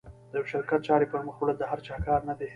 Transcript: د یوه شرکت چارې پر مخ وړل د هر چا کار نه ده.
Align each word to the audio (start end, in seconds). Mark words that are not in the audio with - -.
د 0.31 0.33
یوه 0.39 0.49
شرکت 0.51 0.79
چارې 0.87 1.05
پر 1.11 1.21
مخ 1.27 1.35
وړل 1.37 1.57
د 1.59 1.63
هر 1.71 1.79
چا 1.87 1.95
کار 2.07 2.19
نه 2.29 2.33
ده. 2.39 2.47